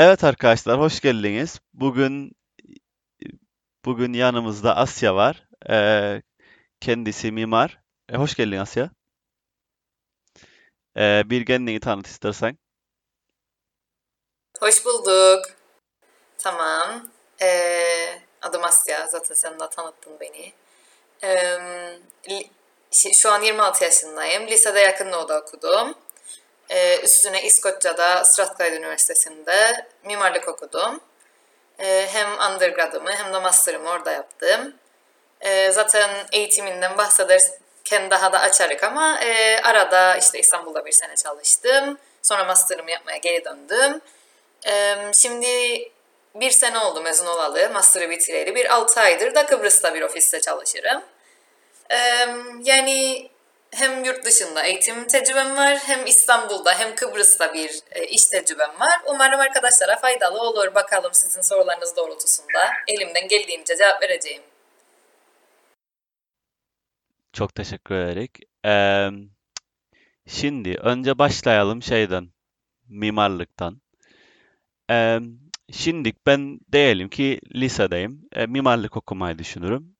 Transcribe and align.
Evet 0.00 0.24
arkadaşlar 0.24 0.80
hoş 0.80 1.00
geldiniz. 1.00 1.60
Bugün 1.74 2.32
bugün 3.84 4.12
yanımızda 4.12 4.76
Asya 4.76 5.14
var. 5.14 5.48
Ee, 5.70 6.22
kendisi 6.80 7.32
mimar. 7.32 7.78
E, 8.12 8.16
hoş 8.16 8.34
geldin 8.34 8.56
Asya. 8.56 8.90
Ee, 10.96 11.22
bir 11.26 11.46
kendini 11.46 11.80
tanıt 11.80 12.06
istersen. 12.06 12.58
Hoş 14.60 14.84
bulduk. 14.84 15.44
Tamam. 16.38 17.10
Ee, 17.42 18.20
adım 18.42 18.64
Asya. 18.64 19.06
Zaten 19.06 19.34
sen 19.34 19.60
de 19.60 19.70
tanıttın 19.70 20.20
beni. 20.20 20.52
Ee, 21.24 22.00
şu 23.12 23.32
an 23.32 23.42
26 23.42 23.84
yaşındayım. 23.84 24.46
Lisede 24.46 24.80
yakın 24.80 25.12
doğuda 25.12 25.40
okudum. 25.40 25.94
Ee, 26.70 27.00
üstüne 27.00 27.42
İskoçya'da 27.42 28.24
Strathclyde 28.24 28.76
Üniversitesi'nde 28.76 29.86
mimarlık 30.04 30.48
okudum. 30.48 31.00
Ee, 31.78 32.08
hem 32.12 32.52
undergrad'ımı 32.52 33.10
hem 33.10 33.34
de 33.34 33.38
master'ımı 33.38 33.90
orada 33.90 34.12
yaptım. 34.12 34.74
Ee, 35.40 35.70
zaten 35.70 36.10
eğitiminden 36.32 36.98
bahsederken 36.98 38.10
daha 38.10 38.32
da 38.32 38.40
açarık 38.40 38.84
ama 38.84 39.20
e, 39.20 39.60
arada 39.62 40.16
işte 40.16 40.38
İstanbul'da 40.38 40.86
bir 40.86 40.92
sene 40.92 41.16
çalıştım. 41.16 41.98
Sonra 42.22 42.44
master'ımı 42.44 42.90
yapmaya 42.90 43.16
geri 43.16 43.44
döndüm. 43.44 44.00
Ee, 44.66 44.96
şimdi 45.14 45.48
bir 46.34 46.50
sene 46.50 46.78
oldu 46.78 47.00
mezun 47.00 47.26
olalı, 47.26 47.70
master'ı 47.72 48.10
bitireli. 48.10 48.54
Bir 48.54 48.74
6 48.74 49.00
aydır 49.00 49.34
da 49.34 49.46
Kıbrıs'ta 49.46 49.94
bir 49.94 50.02
ofiste 50.02 50.40
çalışırım. 50.40 51.02
Ee, 51.90 52.26
yani 52.62 53.29
hem 53.72 54.04
yurt 54.04 54.24
dışında 54.24 54.62
eğitim 54.62 55.06
tecrübem 55.06 55.56
var, 55.56 55.78
hem 55.78 56.06
İstanbul'da 56.06 56.78
hem 56.78 56.94
Kıbrıs'ta 56.94 57.54
bir 57.54 57.70
e, 57.90 58.06
iş 58.06 58.26
tecrübem 58.26 58.80
var. 58.80 59.00
Umarım 59.06 59.40
arkadaşlara 59.40 59.96
faydalı 59.96 60.40
olur. 60.40 60.74
Bakalım 60.74 61.14
sizin 61.14 61.40
sorularınız 61.40 61.96
doğrultusunda 61.96 62.60
elimden 62.88 63.28
geldiğince 63.28 63.76
cevap 63.76 64.02
vereceğim. 64.02 64.42
Çok 67.32 67.54
teşekkür 67.54 67.94
ederek. 67.94 68.38
Ee, 68.66 69.08
şimdi 70.26 70.74
önce 70.82 71.18
başlayalım 71.18 71.82
şeyden, 71.82 72.28
mimarlıktan. 72.88 73.80
Ee, 74.90 75.18
şimdi 75.72 76.12
ben 76.26 76.60
diyelim 76.72 77.08
ki 77.08 77.40
lisedeyim. 77.54 78.28
E, 78.32 78.46
mimarlık 78.46 78.96
okumayı 78.96 79.38
düşünürüm. 79.38 79.96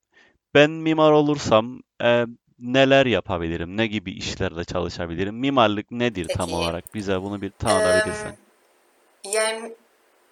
Ben 0.53 0.71
mimar 0.71 1.11
olursam 1.11 1.81
e, 2.03 2.25
neler 2.61 3.05
yapabilirim? 3.05 3.77
Ne 3.77 3.87
gibi 3.87 4.11
işlerde 4.11 4.63
çalışabilirim? 4.65 5.35
Mimarlık 5.35 5.91
nedir 5.91 6.27
tam 6.27 6.45
Peki, 6.45 6.55
olarak? 6.55 6.93
Bize 6.93 7.21
bunu 7.21 7.41
bir 7.41 7.51
tanıtabilirsen. 7.51 8.37
yani 9.23 9.73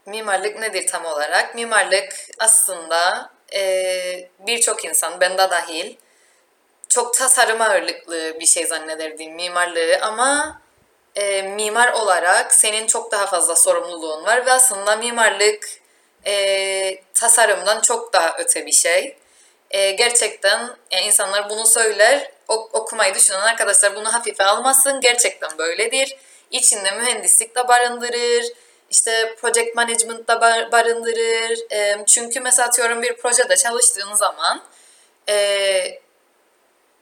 mimarlık 0.06 0.60
nedir 0.60 0.88
tam 0.88 1.06
olarak? 1.06 1.56
Mimarlık 1.56 2.14
aslında 2.40 3.30
eee, 3.54 4.30
birçok 4.48 4.86
insan, 4.86 5.20
ben 5.22 5.34
de 5.34 5.38
dahil, 5.38 5.96
çok 6.90 7.14
tasarım 7.14 7.62
ağırlıklı 7.62 8.38
bir 8.40 8.46
şey 8.46 8.66
zannederdim 8.66 9.36
mimarlığı 9.36 10.00
ama 10.02 10.62
e, 11.16 11.42
mimar 11.42 11.94
olarak 11.94 12.54
senin 12.54 12.88
çok 12.88 13.12
daha 13.12 13.26
fazla 13.26 13.56
sorumluluğun 13.56 14.26
var 14.26 14.46
ve 14.46 14.52
aslında 14.52 14.96
mimarlık 14.96 15.70
e, 16.26 17.04
tasarımdan 17.14 17.82
çok 17.82 18.14
daha 18.14 18.38
öte 18.38 18.66
bir 18.66 18.72
şey. 18.72 19.18
E, 19.72 19.92
gerçekten 19.92 20.60
yani 20.92 21.06
insanlar 21.06 21.50
bunu 21.50 21.66
söyler, 21.66 22.32
ok- 22.48 22.76
okumayı 22.76 23.14
düşünen 23.16 23.40
arkadaşlar 23.42 23.96
bunu 23.96 24.14
hafife 24.14 24.44
almasın. 24.44 25.02
Gerçekten 25.02 25.58
böyledir. 25.58 26.18
İçinde 26.52 26.92
mühendislik 26.92 27.56
de 27.56 27.68
barındırır, 27.68 28.46
işte 28.92 29.36
project 29.42 29.76
management 29.76 30.28
da 30.28 30.42
bar- 30.42 30.72
barındırır. 30.72 31.72
E, 31.72 32.06
çünkü 32.08 32.40
mesela 32.40 32.68
atıyorum 32.68 33.02
bir 33.02 33.18
projede 33.18 33.56
çalıştığın 33.58 34.14
zaman 34.14 34.64
e, 35.30 36.00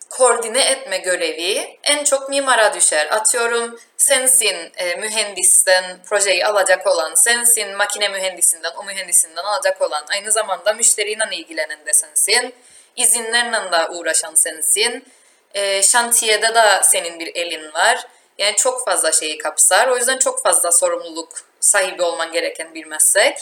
koordine 0.09 0.71
etme 0.71 0.97
görevi 0.97 1.79
en 1.83 2.03
çok 2.03 2.29
mimara 2.29 2.73
düşer. 2.73 3.07
Atıyorum 3.11 3.79
sensin 3.97 4.71
e, 4.77 4.95
mühendisten 4.95 5.99
projeyi 6.05 6.45
alacak 6.45 6.87
olan, 6.87 7.15
sensin 7.15 7.75
makine 7.77 8.09
mühendisinden, 8.09 8.71
o 8.77 8.83
mühendisinden 8.83 9.43
alacak 9.43 9.81
olan, 9.81 10.05
aynı 10.09 10.31
zamanda 10.31 10.73
müşteriyle 10.73 11.27
ilgilenen 11.31 11.85
de 11.85 11.93
sensin, 11.93 12.53
izinlerle 12.95 13.71
de 13.71 13.87
uğraşan 13.89 14.35
sensin, 14.35 15.05
e, 15.53 15.83
şantiyede 15.83 16.55
de 16.55 16.83
senin 16.83 17.19
bir 17.19 17.35
elin 17.35 17.73
var. 17.73 18.07
Yani 18.37 18.55
çok 18.55 18.85
fazla 18.85 19.11
şeyi 19.11 19.37
kapsar. 19.37 19.87
O 19.87 19.97
yüzden 19.97 20.17
çok 20.17 20.43
fazla 20.43 20.71
sorumluluk 20.71 21.29
sahibi 21.59 22.03
olman 22.03 22.31
gereken 22.31 22.73
bir 22.73 22.85
meslek. 22.85 23.37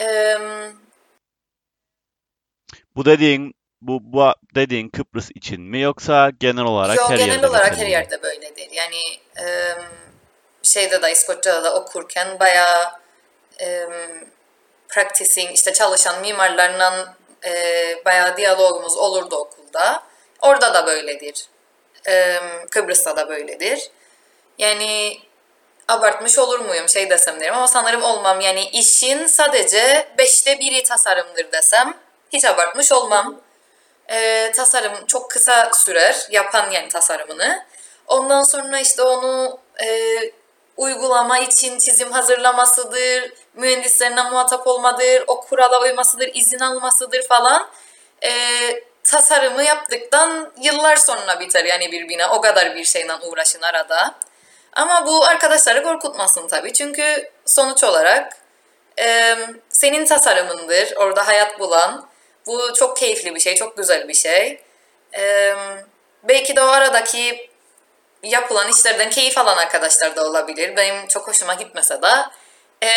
E, 0.00 0.36
Bu 2.96 3.04
dediğin 3.04 3.54
bu, 3.80 3.98
bu 4.02 4.34
dediğin 4.54 4.88
Kıbrıs 4.88 5.30
için 5.34 5.60
mi 5.60 5.80
yoksa 5.80 6.30
genel 6.40 6.64
olarak 6.64 6.96
Yo 6.96 7.10
her 7.10 7.16
genel 7.18 7.32
yerde 7.32 7.48
olarak 7.48 7.76
her 7.76 7.86
yerde 7.86 8.22
böyledir. 8.22 8.68
Yani 8.72 8.96
em, 9.36 9.84
şeyde 10.62 11.02
de 11.02 11.12
İskoçya'da 11.12 11.64
da 11.64 11.74
okurken 11.74 12.40
bayağı 12.40 12.92
em, 13.58 13.90
practicing 14.88 15.52
işte 15.54 15.72
çalışan 15.72 16.20
mimarlarla 16.20 17.16
e, 17.44 17.52
bayağı 18.04 18.36
diyalogumuz 18.36 18.96
olurdu 18.96 19.36
okulda. 19.36 20.02
Orada 20.40 20.74
da 20.74 20.86
böyledir. 20.86 21.48
Em, 22.06 22.66
Kıbrıs'ta 22.70 23.16
da 23.16 23.28
böyledir. 23.28 23.90
Yani 24.58 25.20
abartmış 25.88 26.38
olur 26.38 26.60
muyum 26.60 26.88
şey 26.88 27.10
desem 27.10 27.40
derim 27.40 27.54
ama 27.54 27.68
sanırım 27.68 28.02
olmam. 28.02 28.40
Yani 28.40 28.68
işin 28.68 29.26
sadece 29.26 30.08
beşte 30.18 30.58
biri 30.58 30.82
tasarımdır 30.82 31.52
desem 31.52 31.94
hiç 32.32 32.44
abartmış 32.44 32.92
olmam. 32.92 33.40
Ee, 34.10 34.52
tasarım 34.56 35.06
çok 35.06 35.30
kısa 35.30 35.70
sürer. 35.74 36.26
Yapan 36.30 36.70
yani 36.70 36.88
tasarımını. 36.88 37.64
Ondan 38.06 38.42
sonra 38.42 38.80
işte 38.80 39.02
onu 39.02 39.58
e, 39.84 39.88
uygulama 40.76 41.38
için 41.38 41.78
çizim 41.78 42.12
hazırlamasıdır, 42.12 43.32
mühendislerine 43.54 44.22
muhatap 44.22 44.66
olmadır, 44.66 45.24
o 45.26 45.40
kurala 45.40 45.82
uymasıdır, 45.82 46.30
izin 46.34 46.58
almasıdır 46.58 47.28
falan. 47.28 47.68
Ee, 48.22 48.30
tasarımı 49.04 49.62
yaptıktan 49.62 50.52
yıllar 50.60 50.96
sonra 50.96 51.40
biter 51.40 51.64
yani 51.64 51.92
bir 51.92 52.08
bina. 52.08 52.30
O 52.30 52.40
kadar 52.40 52.74
bir 52.74 52.84
şeyle 52.84 53.14
uğraşın 53.14 53.62
arada. 53.62 54.14
Ama 54.72 55.06
bu 55.06 55.24
arkadaşları 55.24 55.82
korkutmasın 55.82 56.48
tabii. 56.48 56.72
Çünkü 56.72 57.30
sonuç 57.46 57.84
olarak 57.84 58.36
e, 58.98 59.36
senin 59.68 60.06
tasarımındır 60.06 60.92
orada 60.96 61.26
hayat 61.26 61.58
bulan. 61.58 62.08
Bu 62.46 62.74
çok 62.74 62.96
keyifli 62.96 63.34
bir 63.34 63.40
şey, 63.40 63.54
çok 63.54 63.76
güzel 63.76 64.08
bir 64.08 64.14
şey. 64.14 64.60
E, 65.18 65.54
belki 66.22 66.56
de 66.56 66.62
o 66.62 66.66
aradaki 66.66 67.50
yapılan 68.22 68.68
işlerden 68.68 69.10
keyif 69.10 69.38
alan 69.38 69.56
arkadaşlar 69.56 70.16
da 70.16 70.26
olabilir. 70.26 70.76
Benim 70.76 71.06
çok 71.06 71.28
hoşuma 71.28 71.54
gitmese 71.54 72.02
de 72.02 72.08
e, 72.82 72.88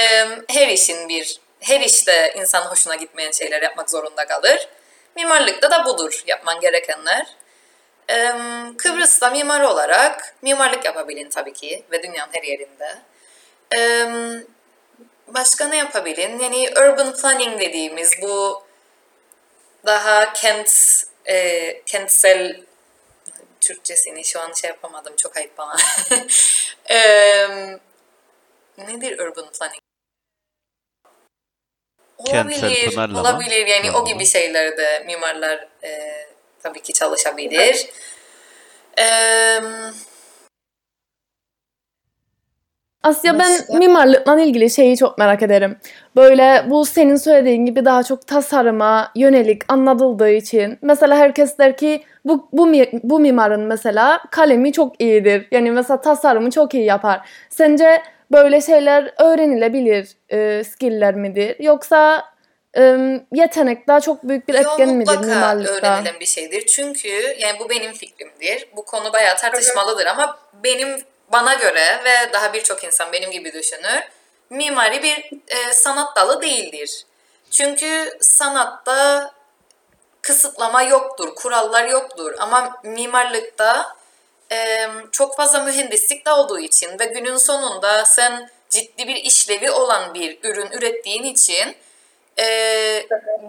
her 0.47 0.67
işin 0.67 1.09
bir, 1.09 1.39
her 1.59 1.81
işte 1.81 2.33
insan 2.37 2.61
hoşuna 2.61 2.95
gitmeyen 2.95 3.31
şeyler 3.31 3.61
yapmak 3.61 3.89
zorunda 3.89 4.27
kalır. 4.27 4.67
Mimarlıkta 5.15 5.71
da 5.71 5.85
budur 5.85 6.23
yapman 6.27 6.59
gerekenler. 6.59 7.27
E, 8.09 8.31
Kıbrıs'ta 8.77 9.29
mimar 9.29 9.61
olarak 9.61 10.35
mimarlık 10.41 10.85
yapabilin 10.85 11.29
tabii 11.29 11.53
ki 11.53 11.83
ve 11.91 12.03
dünyanın 12.03 12.31
her 12.31 12.43
yerinde. 12.43 12.97
E, 13.75 13.79
başka 15.27 15.67
ne 15.67 15.77
yapabilin? 15.77 16.39
Yani 16.39 16.69
urban 16.71 17.13
planning 17.13 17.59
dediğimiz 17.61 18.11
bu 18.21 18.63
daha 19.85 20.34
kent 20.34 20.72
e, 21.25 21.81
kentsel 21.85 22.62
Türkçesini 23.62 24.25
şu 24.25 24.40
an 24.41 24.53
şey 24.53 24.67
yapamadım 24.67 25.16
çok 25.16 25.38
ayıp 25.38 25.57
bana. 25.57 25.75
Em, 26.85 27.79
nedir 28.78 29.19
urban 29.19 29.51
planning? 29.51 29.79
Kentsel 32.26 32.64
Olabilir, 32.64 32.91
planlama. 32.91 33.22
olabilir. 33.29 33.67
Yani 33.67 33.91
o 33.91 34.05
gibi 34.05 34.14
Tamam. 34.14 34.26
şeylerde 34.26 35.03
mimarlar 35.05 35.67
e, 35.84 36.11
tabii 36.64 36.81
ki 36.81 36.93
çalışabilir. 36.93 37.90
Em, 38.97 39.93
Asya 43.03 43.40
ben 43.40 43.53
başka? 43.53 43.73
mimarlıkla 43.78 44.41
ilgili 44.41 44.69
şeyi 44.69 44.97
çok 44.97 45.17
merak 45.17 45.43
ederim. 45.43 45.78
Böyle 46.16 46.63
bu 46.67 46.85
senin 46.85 47.16
söylediğin 47.16 47.66
gibi 47.66 47.85
daha 47.85 48.03
çok 48.03 48.28
tasarıma 48.28 49.11
yönelik 49.16 49.61
anlatıldığı 49.73 50.29
için. 50.29 50.79
Mesela 50.81 51.17
herkes 51.17 51.57
der 51.57 51.78
ki 51.78 52.03
bu, 52.25 52.49
bu, 52.51 52.73
bu 53.03 53.19
mimarın 53.19 53.61
mesela 53.61 54.22
kalemi 54.31 54.73
çok 54.73 55.01
iyidir. 55.01 55.47
Yani 55.51 55.72
mesela 55.72 56.01
tasarımı 56.01 56.51
çok 56.51 56.73
iyi 56.73 56.85
yapar. 56.85 57.29
Sence 57.49 58.01
böyle 58.31 58.61
şeyler 58.61 59.13
öğrenilebilir 59.19 60.07
e, 60.29 60.63
skill'ler 60.63 61.16
midir? 61.16 61.55
Yoksa 61.59 62.23
e, 62.78 62.97
yetenek 63.34 63.87
daha 63.87 63.99
çok 64.02 64.23
büyük 64.23 64.47
bir 64.47 64.53
Yo 64.53 64.59
etken 64.59 64.90
midir 64.90 65.17
mimarlıkta? 65.19 65.73
öğrenilen 65.73 66.19
bir 66.19 66.25
şeydir. 66.25 66.66
Çünkü 66.66 67.09
yani 67.40 67.59
bu 67.59 67.69
benim 67.69 67.91
fikrimdir. 67.91 68.67
Bu 68.75 68.85
konu 68.85 69.13
bayağı 69.13 69.37
tartışmalıdır 69.37 70.05
ama 70.05 70.40
benim 70.63 70.90
bana 71.31 71.53
göre 71.53 72.02
ve 72.03 72.34
daha 72.34 72.53
birçok 72.53 72.84
insan 72.84 73.14
benim 73.14 73.31
gibi 73.31 73.53
düşünür. 73.53 74.03
mimari 74.49 75.03
bir 75.03 75.31
e, 75.47 75.73
sanat 75.73 76.16
dalı 76.16 76.41
değildir. 76.41 77.05
Çünkü 77.52 78.17
sanatta 78.22 79.31
kısıtlama 80.22 80.84
yoktur, 80.84 81.35
kurallar 81.35 81.85
yoktur 81.85 82.34
ama 82.40 82.79
mimarlıkta 82.84 83.96
e, 84.52 84.87
çok 85.11 85.37
fazla 85.37 85.64
mühendislik 85.64 86.26
de 86.26 86.31
olduğu 86.31 86.59
için 86.59 86.99
ve 86.99 87.05
günün 87.05 87.37
sonunda 87.37 88.05
sen 88.05 88.49
ciddi 88.70 89.08
bir 89.08 89.16
işlevi 89.16 89.72
olan 89.72 90.14
bir 90.14 90.40
ürün 90.43 90.72
ürettiğin 90.72 91.23
için 91.23 91.76
e, 92.40 92.46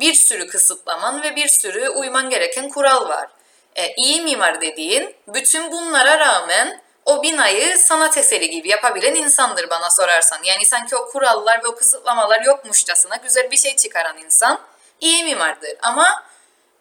bir 0.00 0.14
sürü 0.14 0.46
kısıtlaman 0.46 1.22
ve 1.22 1.36
bir 1.36 1.48
sürü 1.48 1.88
uyman 1.88 2.30
gereken 2.30 2.68
kural 2.68 3.08
var. 3.08 3.28
E, 3.76 3.94
iyi 3.94 4.22
mimar 4.22 4.60
dediğin 4.60 5.14
bütün 5.28 5.72
bunlara 5.72 6.18
rağmen 6.18 6.82
o 7.10 7.22
binayı 7.22 7.78
sanat 7.78 8.16
eseri 8.16 8.50
gibi 8.50 8.68
yapabilen 8.68 9.14
insandır 9.14 9.70
bana 9.70 9.90
sorarsan. 9.90 10.38
Yani 10.44 10.64
sanki 10.64 10.96
o 10.96 11.08
kurallar 11.08 11.64
ve 11.64 11.68
o 11.68 11.74
kısıtlamalar 11.74 12.42
yokmuşçasına 12.42 13.16
güzel 13.16 13.50
bir 13.50 13.56
şey 13.56 13.76
çıkaran 13.76 14.18
insan 14.18 14.60
iyi 15.00 15.24
mimardır. 15.24 15.76
Ama 15.82 16.24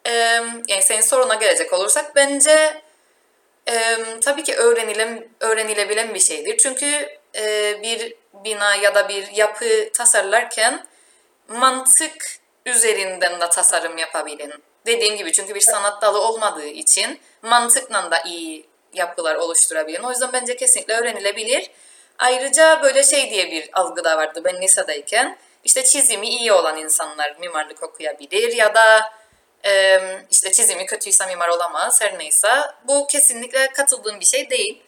e, 0.06 0.10
yani 0.68 0.82
senin 0.82 1.00
soruna 1.00 1.34
gelecek 1.34 1.72
olursak 1.72 2.16
bence 2.16 2.82
e, 3.68 3.96
tabii 4.24 4.42
ki 4.42 4.56
öğrenilen, 4.56 5.28
öğrenilebilen 5.40 6.14
bir 6.14 6.20
şeydir. 6.20 6.56
Çünkü 6.56 7.18
e, 7.36 7.82
bir 7.82 8.14
bina 8.44 8.74
ya 8.74 8.94
da 8.94 9.08
bir 9.08 9.32
yapı 9.32 9.92
tasarlarken 9.92 10.86
mantık 11.48 12.40
üzerinden 12.66 13.40
de 13.40 13.50
tasarım 13.50 13.98
yapabilin. 13.98 14.52
Dediğim 14.86 15.16
gibi 15.16 15.32
çünkü 15.32 15.54
bir 15.54 15.60
sanat 15.60 16.02
dalı 16.02 16.20
olmadığı 16.20 16.66
için 16.66 17.20
mantıkla 17.42 18.10
da 18.10 18.22
iyi 18.26 18.69
yapılar 18.94 19.34
oluşturabilin. 19.34 20.02
O 20.02 20.10
yüzden 20.10 20.32
bence 20.32 20.56
kesinlikle 20.56 20.94
öğrenilebilir. 20.94 21.70
Ayrıca 22.18 22.82
böyle 22.82 23.02
şey 23.02 23.30
diye 23.30 23.50
bir 23.50 23.70
algı 23.72 24.04
da 24.04 24.16
vardı 24.16 24.40
ben 24.44 24.62
lisedeyken. 24.62 25.38
İşte 25.64 25.84
çizimi 25.84 26.28
iyi 26.28 26.52
olan 26.52 26.76
insanlar 26.76 27.36
mimarlık 27.40 27.82
okuyabilir 27.82 28.56
ya 28.56 28.74
da 28.74 29.12
e, 29.64 30.00
işte 30.30 30.52
çizimi 30.52 30.86
kötüyse 30.86 31.26
mimar 31.26 31.48
olamaz 31.48 32.00
her 32.00 32.18
neyse. 32.18 32.48
Bu 32.84 33.06
kesinlikle 33.06 33.68
katıldığım 33.68 34.20
bir 34.20 34.24
şey 34.24 34.50
değil. 34.50 34.82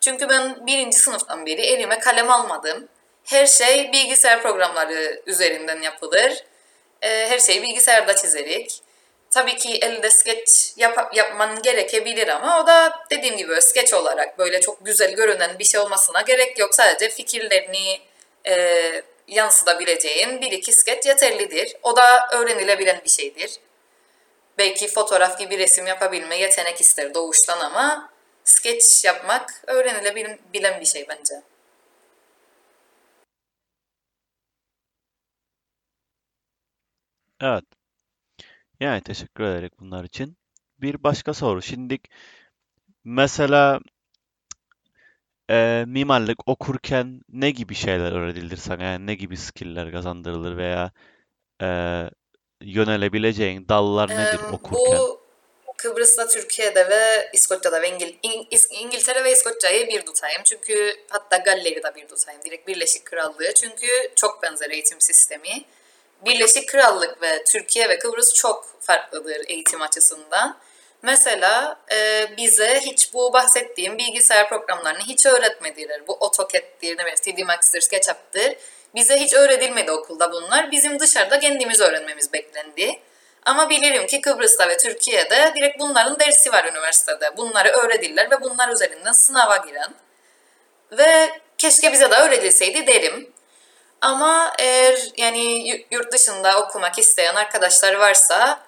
Çünkü 0.00 0.28
ben 0.28 0.66
birinci 0.66 0.98
sınıftan 0.98 1.46
beri 1.46 1.60
elime 1.60 1.98
kalem 1.98 2.30
almadım. 2.30 2.88
Her 3.24 3.46
şey 3.46 3.92
bilgisayar 3.92 4.42
programları 4.42 5.22
üzerinden 5.26 5.82
yapılır. 5.82 6.44
E, 7.02 7.28
her 7.28 7.38
şeyi 7.38 7.62
bilgisayarda 7.62 8.16
çizerik. 8.16 8.80
Tabii 9.32 9.56
ki 9.56 9.78
elde 9.82 10.10
skeç 10.10 10.72
yap, 10.76 11.14
yapman 11.16 11.62
gerekebilir 11.62 12.28
ama 12.28 12.60
o 12.62 12.66
da 12.66 13.04
dediğim 13.10 13.36
gibi 13.36 13.62
skeç 13.62 13.94
olarak 13.94 14.38
böyle 14.38 14.60
çok 14.60 14.86
güzel 14.86 15.12
görünen 15.14 15.58
bir 15.58 15.64
şey 15.64 15.80
olmasına 15.80 16.20
gerek 16.20 16.58
yok. 16.58 16.74
Sadece 16.74 17.08
fikirlerini 17.10 18.00
e, 18.46 18.82
yansıtabileceğin 19.28 20.40
bir 20.40 20.52
iki 20.52 20.72
skeç 20.72 21.06
yeterlidir. 21.06 21.76
O 21.82 21.96
da 21.96 22.28
öğrenilebilen 22.32 23.00
bir 23.04 23.10
şeydir. 23.10 23.50
Belki 24.58 24.88
fotoğraf 24.88 25.38
gibi 25.38 25.58
resim 25.58 25.86
yapabilme 25.86 26.36
yetenek 26.38 26.80
ister 26.80 27.14
doğuştan 27.14 27.60
ama 27.60 28.10
skeç 28.44 29.04
yapmak 29.04 29.50
öğrenilebilen 29.66 30.80
bir 30.80 30.86
şey 30.86 31.06
bence. 31.08 31.42
Evet. 37.40 37.64
Yani 38.82 39.00
teşekkür 39.00 39.44
ederek 39.44 39.72
bunlar 39.80 40.04
için. 40.04 40.36
Bir 40.78 41.02
başka 41.02 41.34
soru. 41.34 41.62
Şimdi 41.62 41.98
mesela 43.04 43.80
e, 45.50 45.84
mimarlık 45.86 46.48
okurken 46.48 47.20
ne 47.28 47.50
gibi 47.50 47.74
şeyler 47.74 48.12
öğretilir 48.12 48.56
sana? 48.56 48.82
Yani 48.84 49.06
ne 49.06 49.14
gibi 49.14 49.36
skill'ler 49.36 49.92
kazandırılır 49.92 50.56
veya 50.56 50.92
e, 51.62 51.68
yönelebileceğin 52.60 53.68
dallar 53.68 54.08
nedir 54.08 54.40
Em, 54.48 54.54
okurken? 54.54 54.98
Bu 54.98 55.22
Kıbrıs'ta, 55.76 56.28
Türkiye'de 56.28 56.88
ve 56.90 57.30
İskoçya'da 57.32 57.82
ve 57.82 57.90
İngil 57.90 58.14
İng- 58.22 58.74
İngiltere 58.74 59.24
ve 59.24 59.32
İskoçya'yı 59.32 59.88
bir 59.88 60.06
tutayım. 60.06 60.42
Çünkü 60.44 60.96
hatta 61.10 61.36
Galler'i 61.36 61.82
de 61.82 61.94
bir 61.96 62.08
tutayım. 62.08 62.40
Direkt 62.44 62.68
Birleşik 62.68 63.04
Krallığı. 63.04 63.54
Çünkü 63.54 63.86
çok 64.16 64.42
benzer 64.42 64.70
eğitim 64.70 65.00
sistemi. 65.00 65.64
Birleşik 66.24 66.68
Krallık 66.68 67.22
ve 67.22 67.44
Türkiye 67.44 67.88
ve 67.88 67.98
Kıbrıs 67.98 68.34
çok 68.34 68.76
farklıdır 68.80 69.44
eğitim 69.46 69.82
açısından. 69.82 70.58
Mesela 71.02 71.80
e, 71.92 72.26
bize 72.36 72.80
hiç 72.80 73.14
bu 73.14 73.32
bahsettiğim 73.32 73.98
bilgisayar 73.98 74.48
programlarını 74.48 75.00
hiç 75.00 75.26
öğretmediler. 75.26 76.06
Bu 76.08 76.18
AutoCAD'dir, 76.20 76.98
ne 76.98 76.98
bileyim, 76.98 77.16
3D 77.16 77.44
Max'tir. 77.44 78.56
Bize 78.94 79.16
hiç 79.20 79.34
öğretilmedi 79.34 79.90
okulda 79.90 80.32
bunlar. 80.32 80.70
Bizim 80.70 81.00
dışarıda 81.00 81.38
kendimiz 81.38 81.80
öğrenmemiz 81.80 82.32
beklendi. 82.32 83.00
Ama 83.44 83.70
bilirim 83.70 84.06
ki 84.06 84.20
Kıbrıs'ta 84.20 84.68
ve 84.68 84.76
Türkiye'de 84.76 85.52
direkt 85.56 85.78
bunların 85.78 86.20
dersi 86.20 86.52
var 86.52 86.64
üniversitede. 86.64 87.36
Bunları 87.36 87.68
öğretirler 87.68 88.30
ve 88.30 88.40
bunlar 88.40 88.68
üzerinden 88.68 89.12
sınava 89.12 89.56
giren. 89.56 89.94
Ve 90.92 91.30
keşke 91.58 91.92
bize 91.92 92.10
de 92.10 92.14
öğretilseydi 92.14 92.86
derim. 92.86 93.31
Ama 94.02 94.52
eğer 94.58 94.98
yani 95.16 95.68
yu- 95.68 95.84
yurt 95.90 96.12
dışında 96.12 96.58
okumak 96.60 96.98
isteyen 96.98 97.34
arkadaşlar 97.34 97.94
varsa 97.94 98.62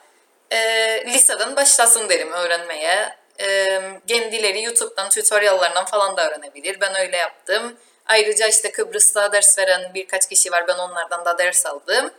e, 0.51 0.59
liseden 1.07 1.57
başlasın 1.57 2.09
derim 2.09 2.33
öğrenmeye. 2.33 3.17
E, 3.41 3.81
kendileri 4.07 4.63
YouTube'dan, 4.63 5.09
tutoriallarından 5.09 5.85
falan 5.85 6.17
da 6.17 6.29
öğrenebilir. 6.29 6.81
Ben 6.81 7.01
öyle 7.01 7.17
yaptım. 7.17 7.77
Ayrıca 8.07 8.49
işte 8.49 8.73
Kıbrıs'ta 8.73 9.33
ders 9.33 9.59
veren 9.59 9.91
birkaç 9.95 10.29
kişi 10.29 10.53
var. 10.53 10.69
Ben 10.69 10.79
onlardan 10.79 11.25
da 11.25 11.39
ders 11.39 11.67
aldım. 11.67 12.11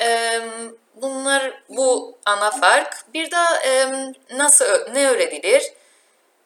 E, 0.00 0.40
bunlar 0.94 1.62
bu 1.68 2.18
ana 2.26 2.50
fark. 2.50 3.04
Bir 3.14 3.30
de 3.30 3.36
e, 3.64 3.86
nasıl 4.38 4.90
ne 4.92 5.08
öğretilir? 5.10 5.72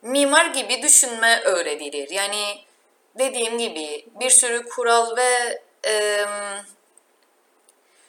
Mimar 0.02 0.46
gibi 0.46 0.82
düşünme 0.82 1.40
öğretilir. 1.44 2.10
Yani 2.10 2.64
dediğim 3.18 3.58
gibi 3.58 4.06
bir 4.20 4.30
sürü 4.30 4.64
kural 4.68 5.16
ve 5.16 5.62
e, 5.86 6.26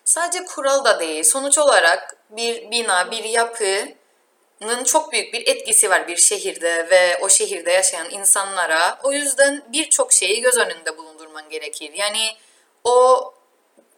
sadece 0.04 0.46
kural 0.46 0.86
da 0.86 1.00
değil. 1.00 1.24
Sonuç 1.24 1.58
olarak 1.58 2.16
bir 2.30 2.72
bina, 2.72 3.12
bir 3.12 3.24
yapının 3.24 4.84
çok 4.84 5.12
büyük 5.12 5.34
bir 5.34 5.48
etkisi 5.48 5.90
var 5.90 6.08
bir 6.08 6.18
şehirde 6.18 6.90
ve 6.90 7.18
o 7.22 7.30
şehirde 7.30 7.72
yaşayan 7.72 8.10
insanlara. 8.10 9.00
O 9.04 9.12
yüzden 9.12 9.64
birçok 9.68 10.14
şeyi 10.14 10.42
göz 10.42 10.58
önünde 10.58 10.98
bulundurman 10.98 11.50
gerekir. 11.50 11.92
Yani 11.94 12.38
o 12.84 13.34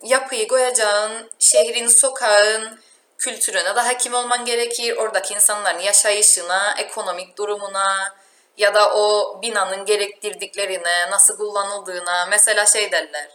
yapıyı 0.04 0.48
koyacağın 0.48 1.30
şehrin, 1.40 1.88
sokağın 1.88 2.80
kültürüne 3.18 3.76
de 3.76 3.80
hakim 3.80 4.14
olman 4.14 4.46
gerekir. 4.46 4.98
Oradaki 4.98 5.34
insanların 5.34 5.80
yaşayışına, 5.80 6.76
ekonomik 6.78 7.38
durumuna 7.38 8.16
ya 8.58 8.74
da 8.74 8.96
o 8.96 9.40
binanın 9.42 9.86
gerektirdiklerine, 9.86 11.12
nasıl 11.12 11.38
kullanıldığına. 11.38 12.26
Mesela 12.26 12.66
şey 12.66 12.92
derler, 12.92 13.30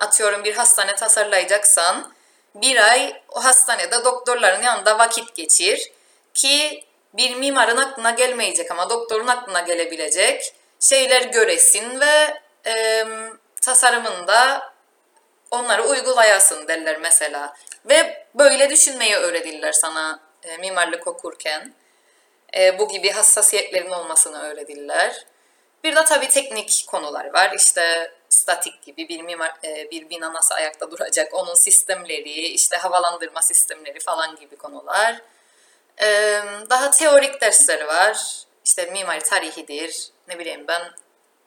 atıyorum 0.00 0.44
bir 0.44 0.54
hastane 0.54 0.94
tasarlayacaksan 0.94 2.12
bir 2.54 2.90
ay 2.90 3.22
o 3.28 3.44
hastanede 3.44 4.04
doktorların 4.04 4.62
yanında 4.62 4.98
vakit 4.98 5.34
geçir 5.34 5.92
ki 6.34 6.84
bir 7.14 7.34
mimarın 7.36 7.76
aklına 7.76 8.10
gelmeyecek 8.10 8.70
ama 8.70 8.90
doktorun 8.90 9.26
aklına 9.26 9.60
gelebilecek 9.60 10.54
şeyler 10.80 11.22
göresin 11.22 12.00
ve 12.00 12.40
e, 12.66 13.04
tasarımında 13.62 14.72
onları 15.50 15.84
uygulayasın 15.84 16.68
derler 16.68 16.98
mesela. 16.98 17.56
Ve 17.84 18.26
böyle 18.34 18.70
düşünmeyi 18.70 19.16
öğretirler 19.16 19.72
sana 19.72 20.20
e, 20.42 20.56
mimarlık 20.56 21.06
okurken. 21.06 21.74
E, 22.56 22.78
bu 22.78 22.88
gibi 22.88 23.10
hassasiyetlerin 23.10 23.90
olmasını 23.90 24.42
öğretirler. 24.42 25.26
Bir 25.84 25.96
de 25.96 26.04
tabii 26.04 26.28
teknik 26.28 26.84
konular 26.86 27.34
var. 27.34 27.52
İşte 27.56 28.12
statik 28.48 28.82
gibi 28.82 29.08
bir 29.08 29.22
mimar, 29.22 29.52
e, 29.64 29.90
bir 29.90 30.10
bina 30.10 30.32
nasıl 30.32 30.54
ayakta 30.54 30.90
duracak, 30.90 31.34
onun 31.34 31.54
sistemleri, 31.54 32.30
işte 32.30 32.76
havalandırma 32.76 33.42
sistemleri 33.42 34.00
falan 34.00 34.36
gibi 34.36 34.56
konular. 34.56 35.22
E, 36.02 36.06
daha 36.70 36.90
teorik 36.90 37.40
dersleri 37.40 37.86
var. 37.86 38.44
İşte 38.64 38.84
mimari 38.84 39.22
tarihidir, 39.22 40.10
ne 40.28 40.38
bileyim 40.38 40.64
ben 40.68 40.82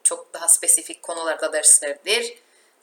çok 0.04 0.34
daha 0.34 0.48
spesifik 0.48 1.04
konularda 1.04 1.54
derslerdir. 1.54 2.34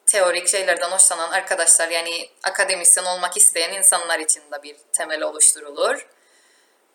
Teorik 0.06 0.48
şeylerden 0.48 0.90
hoşlanan 0.90 1.30
arkadaşlar 1.30 1.88
yani 1.88 2.30
akademisyen 2.42 3.04
olmak 3.04 3.36
isteyen 3.36 3.72
insanlar 3.72 4.18
için 4.18 4.40
de 4.52 4.62
bir 4.62 4.76
temel 4.92 5.22
oluşturulur. 5.22 6.06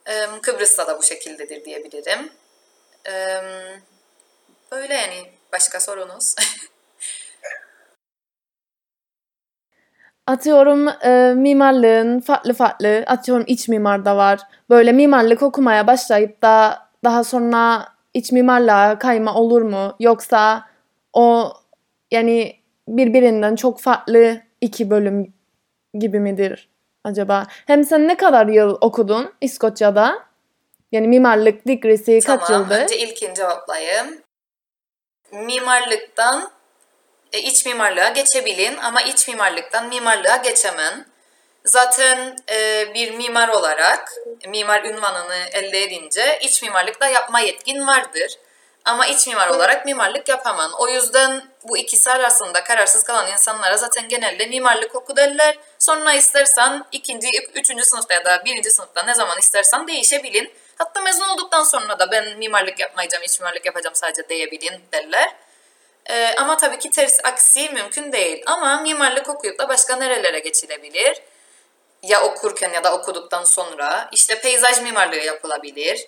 Ee, 0.08 0.28
Kıbrıs'ta 0.42 0.88
da 0.88 0.98
bu 0.98 1.04
şekildedir 1.04 1.66
diyebilirim. 1.66 2.34
Böyle 4.72 4.94
yani 4.94 5.32
başka 5.52 5.80
sorunuz. 5.80 6.36
Atıyorum 10.28 10.88
e, 10.88 11.34
mimarlığın 11.36 12.20
farklı 12.20 12.54
farklı, 12.54 13.04
atıyorum 13.08 13.44
iç 13.48 13.68
mimar 13.68 14.06
da 14.06 14.18
var. 14.18 14.40
Böyle 14.70 14.92
mimarlık 14.92 15.42
okumaya 15.44 15.88
başlayıp 15.88 16.42
da 16.42 16.80
daha 17.04 17.24
sonra 17.24 17.88
iç 18.14 18.32
mimarlığa 18.32 19.00
kayma 19.00 19.36
olur 19.36 19.62
mu? 19.62 19.96
Yoksa 20.00 20.66
o 21.14 21.54
yani 22.12 22.56
birbirinden 22.88 23.56
çok 23.56 23.82
farklı 23.82 24.42
iki 24.62 24.90
bölüm 24.90 25.34
gibi 26.00 26.20
midir 26.20 26.70
acaba? 27.04 27.46
Hem 27.68 27.84
sen 27.84 28.08
ne 28.08 28.18
kadar 28.18 28.48
yıl 28.48 28.78
okudun 28.82 29.34
İskoçya'da? 29.42 30.20
Yani 30.92 31.08
mimarlık 31.08 31.68
digresi 31.68 32.20
kaç 32.20 32.42
Tamam, 32.48 32.62
yıldır? 32.62 32.84
önce 32.84 32.98
ilkini 32.98 33.36
cevaplayayım. 33.36 34.08
Mimarlıktan 35.32 36.53
iç 37.40 37.66
mimarlığa 37.66 38.10
geçebilin 38.10 38.78
ama 38.78 39.02
iç 39.02 39.28
mimarlıktan 39.28 39.88
mimarlığa 39.88 40.36
geçemen. 40.36 41.06
Zaten 41.66 42.38
e, 42.52 42.88
bir 42.94 43.12
mimar 43.12 43.48
olarak 43.48 44.12
mimar 44.48 44.84
ünvanını 44.84 45.46
elde 45.52 45.84
edince 45.84 46.40
iç 46.42 46.62
mimarlıkta 46.62 47.08
yapma 47.08 47.40
yetkin 47.40 47.88
vardır. 47.88 48.38
Ama 48.86 49.08
iç 49.08 49.28
mimar 49.28 49.48
olarak 49.48 49.86
mimarlık 49.86 50.30
yapaman. 50.30 50.72
O 50.80 50.90
yüzden 50.90 51.44
bu 51.64 51.78
ikisi 51.78 52.12
arasında 52.12 52.64
kararsız 52.64 53.04
kalan 53.04 53.32
insanlara 53.32 53.78
zaten 53.78 54.08
genelde 54.08 54.46
mimarlık 54.46 54.96
oku 54.96 55.16
derler. 55.16 55.58
Sonra 55.80 56.14
istersen 56.14 56.86
ikinci, 56.92 57.28
üçüncü 57.54 57.86
sınıfta 57.86 58.14
ya 58.14 58.26
da 58.26 58.46
birinci 58.46 58.72
sınıfta 58.72 59.04
ne 59.04 59.14
zaman 59.14 59.40
istersen 59.40 59.88
değişebilin. 59.88 60.54
Hatta 60.78 61.02
mezun 61.02 61.28
olduktan 61.28 61.64
sonra 61.64 62.00
da 62.00 62.12
ben 62.12 62.38
mimarlık 62.38 62.80
yapmayacağım, 62.80 63.24
iç 63.24 63.40
mimarlık 63.40 63.66
yapacağım 63.66 63.96
sadece 63.96 64.30
diyebilin 64.30 64.82
derler. 64.94 65.36
Ee, 66.10 66.36
ama 66.38 66.58
tabii 66.58 66.80
ki 66.80 66.90
ters 66.90 67.20
aksi 67.24 67.70
mümkün 67.70 68.12
değil. 68.12 68.44
Ama 68.46 68.82
mimarlık 68.82 69.30
okuyup 69.30 69.60
da 69.60 69.70
başka 69.70 69.96
nerelere 69.96 70.40
geçilebilir? 70.40 71.22
Ya 72.04 72.24
okurken 72.24 72.74
ya 72.74 72.84
da 72.84 72.94
okuduktan 72.94 73.44
sonra 73.44 74.10
işte 74.12 74.42
peyzaj 74.42 74.82
mimarlığı 74.82 75.16
yapılabilir. 75.16 76.08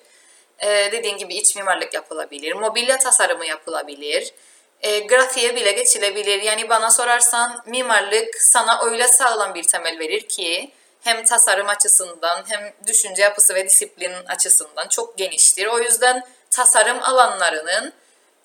Ee, 0.60 0.90
dediğin 0.92 1.18
gibi 1.18 1.36
iç 1.36 1.56
mimarlık 1.56 1.94
yapılabilir. 1.94 2.54
Mobilya 2.54 2.98
tasarımı 2.98 3.46
yapılabilir. 3.46 4.34
E, 4.82 5.00
grafiğe 5.00 5.56
bile 5.56 5.72
geçilebilir. 5.72 6.42
Yani 6.42 6.70
bana 6.70 6.92
sorarsan 6.92 7.64
mimarlık 7.66 8.42
sana 8.42 8.86
öyle 8.86 9.08
sağlam 9.08 9.56
bir 9.56 9.64
temel 9.64 10.00
verir 10.00 10.28
ki 10.28 10.72
hem 11.02 11.26
tasarım 11.26 11.68
açısından 11.68 12.44
hem 12.48 12.74
düşünce 12.88 13.22
yapısı 13.24 13.56
ve 13.56 13.66
disiplin 13.66 14.14
açısından 14.28 14.88
çok 14.88 15.18
geniştir. 15.18 15.66
O 15.66 15.80
yüzden 15.80 16.24
tasarım 16.52 17.04
alanlarının 17.04 17.94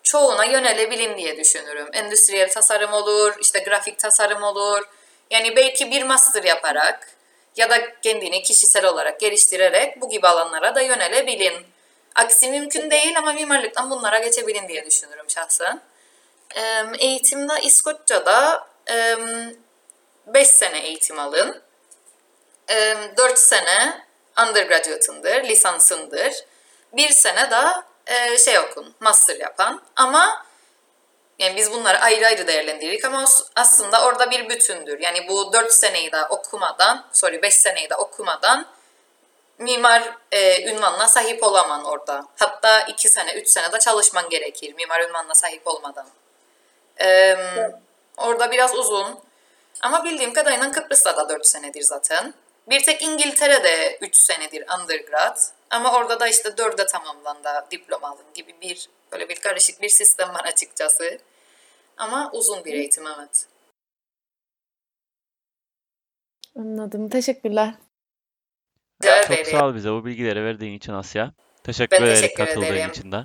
çoğuna 0.02 0.45
yönelebilin 0.45 1.16
diye 1.16 1.37
düşünürüm. 1.37 1.88
Endüstriyel 1.92 2.50
tasarım 2.50 2.92
olur, 2.92 3.35
işte 3.40 3.59
grafik 3.59 3.99
tasarım 3.99 4.42
olur. 4.42 4.88
Yani 5.30 5.57
belki 5.57 5.90
bir 5.90 6.02
master 6.02 6.45
yaparak 6.45 7.09
ya 7.57 7.71
da 7.71 8.00
kendini 8.00 8.42
kişisel 8.42 8.85
olarak 8.85 9.21
geliştirerek 9.21 10.00
bu 10.00 10.09
gibi 10.09 10.28
alanlara 10.28 10.75
da 10.75 10.80
yönelebilin. 10.80 11.66
Aksi 12.14 12.50
mümkün 12.50 12.90
değil 12.90 13.19
ama 13.19 13.33
mimarlıktan 13.33 13.90
bunlara 13.90 14.19
geçebilin 14.19 14.69
diye 14.69 14.87
düşünürüm 14.87 15.30
şahsen. 15.30 15.83
Eğitimde 16.99 17.52
İskoçya'da 17.62 18.69
5 20.26 20.49
sene 20.49 20.78
eğitim 20.78 21.19
alın. 21.19 21.62
4 23.16 23.38
sene 23.38 24.07
undergraduate'ındır, 24.49 25.45
lisansındır. 25.45 26.35
Bir 26.92 27.09
sene 27.09 27.50
de 27.50 27.57
e, 28.11 28.38
şey 28.38 28.59
okun, 28.59 28.95
master 29.00 29.37
yapan. 29.37 29.83
Ama 29.97 30.47
yani 31.38 31.57
biz 31.57 31.73
bunları 31.73 31.99
ayrı 31.99 32.26
ayrı 32.26 32.47
değerlendiririk 32.47 33.05
ama 33.05 33.25
aslında 33.57 34.05
orada 34.05 34.31
bir 34.31 34.49
bütündür. 34.49 35.00
Yani 35.00 35.29
bu 35.29 35.52
4 35.52 35.73
seneyi 35.73 36.12
de 36.12 36.25
okumadan, 36.25 37.07
sorry 37.12 37.43
5 37.43 37.55
seneyi 37.55 37.90
de 37.90 37.95
okumadan 37.97 38.67
mimar 39.59 40.02
e, 40.33 40.71
ünvanına 40.71 41.09
sahip 41.09 41.43
olaman 41.43 41.85
orada. 41.85 42.26
Hatta 42.38 42.81
2 42.81 43.09
sene, 43.09 43.35
3 43.35 43.49
sene 43.49 43.73
de 43.73 43.79
çalışman 43.79 44.29
gerekir 44.29 44.75
mimar 44.75 45.00
ünvanına 45.00 45.35
sahip 45.35 45.67
olmadan. 45.67 46.07
Ee, 47.00 47.37
Orada 48.21 48.50
biraz 48.50 48.75
uzun. 48.75 49.21
Ama 49.81 50.05
bildiğim 50.05 50.33
kadarıyla 50.33 50.73
Kıbrıs'ta 50.73 51.17
da 51.17 51.29
4 51.29 51.47
senedir 51.47 51.83
zaten. 51.83 52.35
Bir 52.69 52.85
tek 52.85 53.02
İngiltere'de 53.02 53.99
3 54.00 54.17
senedir 54.17 54.64
undergrad. 54.81 55.37
Ama 55.71 55.95
orada 55.97 56.21
da 56.21 56.29
işte 56.29 56.49
4'e 56.49 56.87
tamamlandı 56.87 57.49
diploma 57.71 58.09
alın 58.09 58.33
gibi 58.35 58.55
bir 58.61 58.88
böyle 59.12 59.29
bir 59.29 59.40
karışık 59.40 59.83
bir 59.83 59.88
sistem 59.88 60.29
var 60.29 60.45
açıkçası. 60.45 61.19
Ama 61.97 62.31
uzun 62.33 62.64
bir 62.64 62.75
eğitim 62.75 63.07
evet. 63.07 63.47
Anladım. 66.57 67.09
Teşekkürler. 67.09 67.75
Rica 69.02 69.23
Çok 69.23 69.31
ederim. 69.31 69.50
sağ 69.59 69.67
ol 69.67 69.75
bize 69.75 69.90
bu 69.90 70.05
bilgileri 70.05 70.45
verdiğin 70.45 70.73
için 70.76 70.93
Asya. 70.93 71.33
Teşekkür 71.64 71.97
Ben 71.97 72.02
ederim 72.02 72.21
teşekkür 72.21 72.45
katıldığın 72.47 72.67
ederim. 72.67 72.90
için 72.90 73.12
de. 73.12 73.25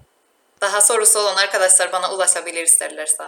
Daha 0.62 0.82
sorusu 0.82 1.20
olan 1.20 1.36
arkadaşlar 1.36 1.92
bana 1.92 2.14
ulaşabilir 2.14 2.64
isterlerse. 2.64 3.24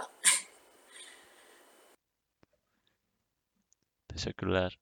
Teşekkürler. 4.13 4.79